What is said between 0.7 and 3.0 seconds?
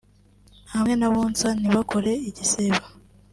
hamwe n’abonsa ntibakora igisibo